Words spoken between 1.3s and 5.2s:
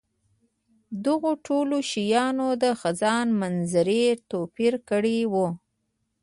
ټولو شیانو د خزان منظرې توپیر کړی